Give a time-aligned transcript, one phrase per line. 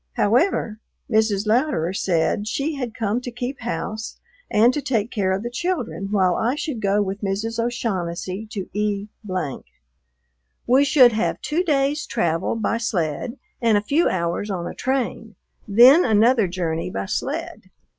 [0.13, 0.79] However,
[1.11, 1.45] Mrs.
[1.45, 6.07] Louderer said she had come to keep house and to take care of the children
[6.09, 7.63] while I should go with Mrs.
[7.63, 9.09] O'Shaughnessy to E.
[10.65, 15.35] We should have two days' travel by sled and a few hours on a train,
[15.67, 17.69] then another journey by sled.